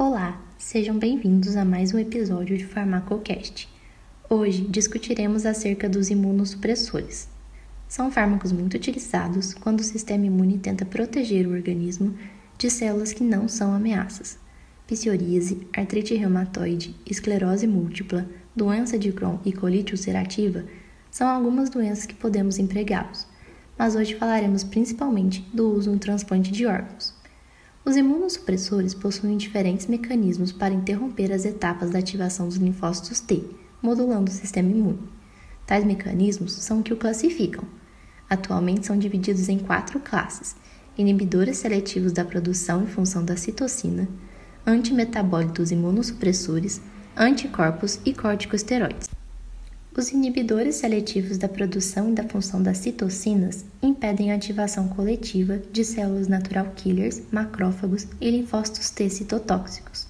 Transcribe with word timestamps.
Olá, 0.00 0.40
sejam 0.56 0.96
bem-vindos 0.96 1.56
a 1.56 1.64
mais 1.64 1.92
um 1.92 1.98
episódio 1.98 2.56
de 2.56 2.64
Farmacocast. 2.64 3.68
Hoje 4.30 4.64
discutiremos 4.68 5.44
acerca 5.44 5.88
dos 5.88 6.08
imunossupressores. 6.08 7.28
São 7.88 8.08
fármacos 8.08 8.52
muito 8.52 8.74
utilizados 8.74 9.54
quando 9.54 9.80
o 9.80 9.82
sistema 9.82 10.24
imune 10.24 10.56
tenta 10.56 10.84
proteger 10.84 11.48
o 11.48 11.50
organismo 11.50 12.16
de 12.56 12.70
células 12.70 13.12
que 13.12 13.24
não 13.24 13.48
são 13.48 13.72
ameaças. 13.72 14.38
Psoríase, 14.86 15.66
artrite 15.76 16.14
reumatoide, 16.14 16.94
esclerose 17.04 17.66
múltipla, 17.66 18.24
doença 18.54 18.96
de 18.96 19.10
Crohn 19.10 19.38
e 19.44 19.52
colite 19.52 19.94
ulcerativa 19.94 20.64
são 21.10 21.26
algumas 21.26 21.68
doenças 21.70 22.06
que 22.06 22.14
podemos 22.14 22.56
empregá-los, 22.60 23.26
mas 23.76 23.96
hoje 23.96 24.14
falaremos 24.14 24.62
principalmente 24.62 25.44
do 25.52 25.68
uso 25.72 25.90
no 25.90 25.98
transplante 25.98 26.52
de 26.52 26.66
órgãos. 26.66 27.17
Os 27.84 27.96
imunossupressores 27.96 28.92
possuem 28.92 29.36
diferentes 29.36 29.86
mecanismos 29.86 30.52
para 30.52 30.74
interromper 30.74 31.32
as 31.32 31.44
etapas 31.44 31.90
da 31.90 31.98
ativação 31.98 32.46
dos 32.46 32.56
linfócitos 32.56 33.20
T, 33.20 33.42
modulando 33.80 34.30
o 34.30 34.34
sistema 34.34 34.70
imune. 34.70 35.08
Tais 35.66 35.84
mecanismos 35.84 36.52
são 36.52 36.82
que 36.82 36.92
o 36.92 36.96
classificam. 36.96 37.64
Atualmente 38.28 38.86
são 38.86 38.98
divididos 38.98 39.48
em 39.48 39.58
quatro 39.58 40.00
classes: 40.00 40.54
inibidores 40.96 41.58
seletivos 41.58 42.12
da 42.12 42.24
produção 42.24 42.84
e 42.84 42.86
função 42.86 43.24
da 43.24 43.36
citocina, 43.36 44.08
antimetabólitos 44.66 45.70
imunossupressores, 45.70 46.80
anticorpos 47.16 48.00
e 48.04 48.12
corticosteroides. 48.12 49.07
Os 49.98 50.12
inibidores 50.12 50.76
seletivos 50.76 51.38
da 51.38 51.48
produção 51.48 52.10
e 52.10 52.14
da 52.14 52.22
função 52.22 52.62
das 52.62 52.78
citocinas 52.78 53.64
impedem 53.82 54.30
a 54.30 54.36
ativação 54.36 54.86
coletiva 54.86 55.60
de 55.72 55.84
células 55.84 56.28
natural 56.28 56.70
killers, 56.76 57.20
macrófagos 57.32 58.06
e 58.20 58.30
linfócitos 58.30 58.90
T 58.90 59.10
citotóxicos. 59.10 60.06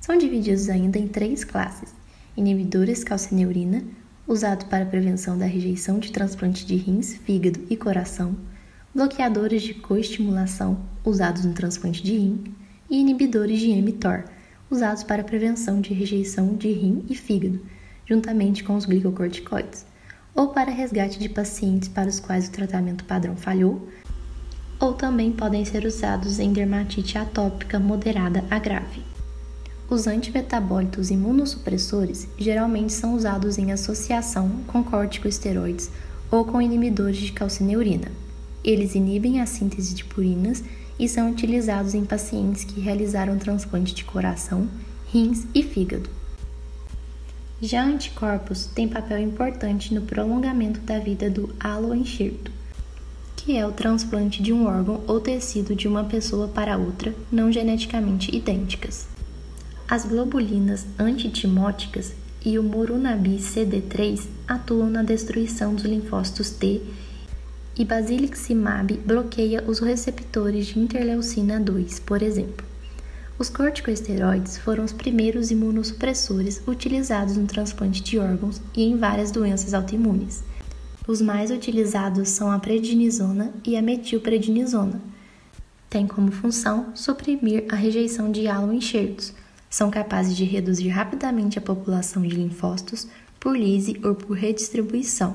São 0.00 0.18
divididos 0.18 0.68
ainda 0.68 0.98
em 0.98 1.06
três 1.06 1.44
classes: 1.44 1.94
inibidores 2.36 3.04
calcineurina, 3.04 3.84
usados 4.26 4.66
para 4.66 4.84
prevenção 4.84 5.38
da 5.38 5.46
rejeição 5.46 6.00
de 6.00 6.10
transplante 6.10 6.66
de 6.66 6.74
rins, 6.74 7.14
fígado 7.14 7.60
e 7.70 7.76
coração, 7.76 8.36
bloqueadores 8.92 9.62
de 9.62 9.74
coestimulação, 9.74 10.84
usados 11.04 11.44
no 11.44 11.54
transplante 11.54 12.02
de 12.02 12.18
rim, 12.18 12.52
e 12.90 12.98
inibidores 12.98 13.60
de 13.60 13.70
mTOR, 13.80 14.24
usados 14.68 15.04
para 15.04 15.22
prevenção 15.22 15.80
de 15.80 15.94
rejeição 15.94 16.56
de 16.56 16.72
rim 16.72 17.04
e 17.08 17.14
fígado 17.14 17.60
juntamente 18.10 18.64
com 18.64 18.74
os 18.74 18.84
glicocorticoides, 18.84 19.86
ou 20.34 20.48
para 20.48 20.72
resgate 20.72 21.16
de 21.16 21.28
pacientes 21.28 21.88
para 21.88 22.08
os 22.08 22.18
quais 22.18 22.48
o 22.48 22.50
tratamento 22.50 23.04
padrão 23.04 23.36
falhou, 23.36 23.88
ou 24.80 24.94
também 24.94 25.30
podem 25.30 25.64
ser 25.64 25.84
usados 25.84 26.40
em 26.40 26.52
dermatite 26.52 27.16
atópica 27.16 27.78
moderada 27.78 28.44
a 28.50 28.58
grave. 28.58 29.04
Os 29.88 30.08
antimetabólitos 30.08 31.10
imunossupressores 31.10 32.26
geralmente 32.36 32.92
são 32.92 33.14
usados 33.14 33.58
em 33.58 33.70
associação 33.70 34.48
com 34.66 34.82
corticosteroides 34.82 35.90
ou 36.30 36.44
com 36.44 36.60
inibidores 36.60 37.18
de 37.18 37.32
calcineurina. 37.32 38.10
Eles 38.64 38.94
inibem 38.94 39.40
a 39.40 39.46
síntese 39.46 39.94
de 39.94 40.04
purinas 40.04 40.64
e 40.98 41.08
são 41.08 41.30
utilizados 41.30 41.94
em 41.94 42.04
pacientes 42.04 42.64
que 42.64 42.80
realizaram 42.80 43.38
transplante 43.38 43.94
de 43.94 44.04
coração, 44.04 44.68
rins 45.12 45.44
e 45.54 45.62
fígado. 45.62 46.19
Já 47.62 47.84
anticorpos 47.84 48.64
têm 48.64 48.88
papel 48.88 49.18
importante 49.18 49.92
no 49.92 50.00
prolongamento 50.00 50.80
da 50.80 50.98
vida 50.98 51.28
do 51.28 51.54
aloenxerto, 51.60 52.50
que 53.36 53.54
é 53.54 53.66
o 53.66 53.72
transplante 53.72 54.42
de 54.42 54.50
um 54.50 54.66
órgão 54.66 55.02
ou 55.06 55.20
tecido 55.20 55.74
de 55.74 55.86
uma 55.86 56.04
pessoa 56.04 56.48
para 56.48 56.78
outra 56.78 57.14
não 57.30 57.52
geneticamente 57.52 58.34
idênticas. 58.34 59.06
As 59.86 60.06
globulinas 60.06 60.86
antitimóticas 60.98 62.14
e 62.42 62.58
o 62.58 62.62
Morunabi 62.62 63.36
CD3 63.36 64.26
atuam 64.48 64.88
na 64.88 65.02
destruição 65.02 65.74
dos 65.74 65.84
linfócitos 65.84 66.48
T 66.48 66.80
e 67.76 67.84
Basiliximab 67.84 68.96
bloqueia 69.04 69.62
os 69.66 69.80
receptores 69.80 70.68
de 70.68 70.78
interleucina 70.78 71.60
2, 71.60 72.00
por 72.00 72.22
exemplo. 72.22 72.69
Os 73.40 73.48
corticosteroides 73.48 74.58
foram 74.58 74.84
os 74.84 74.92
primeiros 74.92 75.50
imunossupressores 75.50 76.60
utilizados 76.68 77.38
no 77.38 77.46
transplante 77.46 78.02
de 78.02 78.18
órgãos 78.18 78.60
e 78.76 78.82
em 78.82 78.98
várias 78.98 79.30
doenças 79.30 79.72
autoimunes. 79.72 80.44
Os 81.08 81.22
mais 81.22 81.50
utilizados 81.50 82.28
são 82.28 82.52
a 82.52 82.58
prednisona 82.58 83.50
e 83.64 83.78
a 83.78 83.80
metilprednisona. 83.82 85.00
Tem 85.88 86.06
como 86.06 86.30
função 86.30 86.94
suprimir 86.94 87.64
a 87.70 87.76
rejeição 87.76 88.30
de 88.30 88.46
aloenxertos. 88.46 89.32
São 89.70 89.90
capazes 89.90 90.36
de 90.36 90.44
reduzir 90.44 90.90
rapidamente 90.90 91.58
a 91.58 91.62
população 91.62 92.20
de 92.20 92.36
linfócitos 92.36 93.08
por 93.40 93.56
lise 93.56 93.98
ou 94.04 94.14
por 94.14 94.36
redistribuição. 94.36 95.34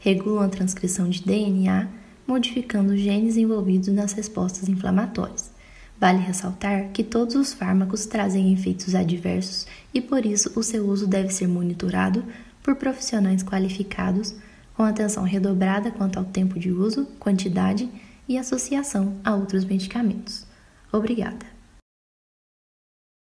Regulam 0.00 0.42
a 0.42 0.48
transcrição 0.48 1.08
de 1.08 1.22
DNA, 1.22 1.86
modificando 2.26 2.94
os 2.94 2.98
genes 2.98 3.36
envolvidos 3.36 3.94
nas 3.94 4.12
respostas 4.12 4.68
inflamatórias. 4.68 5.53
Vale 5.98 6.18
ressaltar 6.18 6.88
que 6.92 7.04
todos 7.04 7.34
os 7.34 7.52
fármacos 7.52 8.06
trazem 8.06 8.52
efeitos 8.52 8.94
adversos 8.94 9.66
e 9.92 10.00
por 10.00 10.26
isso 10.26 10.52
o 10.58 10.62
seu 10.62 10.86
uso 10.86 11.06
deve 11.06 11.30
ser 11.30 11.46
monitorado 11.46 12.24
por 12.62 12.76
profissionais 12.76 13.42
qualificados, 13.42 14.34
com 14.76 14.82
atenção 14.82 15.22
redobrada 15.22 15.90
quanto 15.90 16.18
ao 16.18 16.24
tempo 16.24 16.58
de 16.58 16.72
uso, 16.72 17.06
quantidade 17.18 17.88
e 18.28 18.36
associação 18.36 19.16
a 19.24 19.34
outros 19.34 19.64
medicamentos. 19.64 20.46
Obrigada. 20.92 21.53